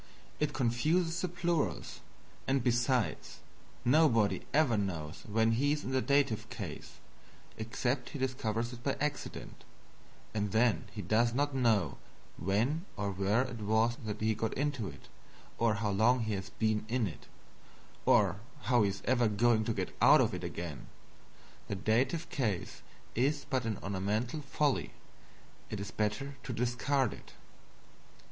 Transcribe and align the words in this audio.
It 0.39 0.51
confuses 0.51 1.21
the 1.21 1.27
plurals; 1.29 1.99
and, 2.47 2.63
besides, 2.63 3.37
nobody 3.85 4.41
ever 4.51 4.75
knows 4.75 5.21
when 5.27 5.51
he 5.51 5.73
is 5.73 5.83
in 5.83 5.91
the 5.91 6.01
Dative 6.01 6.49
case, 6.49 6.93
except 7.59 8.09
he 8.09 8.17
discover 8.17 8.61
it 8.61 8.81
by 8.81 8.93
accident 8.99 9.63
and 10.33 10.53
then 10.53 10.85
he 10.91 11.03
does 11.03 11.35
not 11.35 11.53
know 11.53 11.99
when 12.37 12.85
or 12.97 13.11
where 13.11 13.43
it 13.43 13.59
was 13.61 13.95
that 14.05 14.21
he 14.21 14.33
got 14.33 14.55
into 14.55 14.87
it, 14.87 15.07
or 15.59 15.75
how 15.75 15.91
long 15.91 16.21
he 16.21 16.33
has 16.33 16.49
been 16.49 16.83
in 16.89 17.05
it, 17.05 17.27
or 18.03 18.37
how 18.63 18.81
he 18.81 18.89
is 18.89 19.03
ever 19.05 19.27
going 19.27 19.63
to 19.65 19.71
get 19.71 19.95
out 20.01 20.19
of 20.19 20.33
it 20.33 20.43
again. 20.43 20.87
The 21.67 21.75
Dative 21.75 22.27
case 22.31 22.81
is 23.13 23.45
but 23.47 23.65
an 23.65 23.77
ornamental 23.83 24.41
folly 24.41 24.93
it 25.69 25.79
is 25.79 25.91
better 25.91 26.37
to 26.41 26.53
discard 26.53 27.13
it. 27.13 27.33